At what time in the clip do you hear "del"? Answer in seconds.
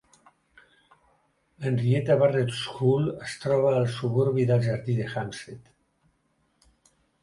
4.53-4.69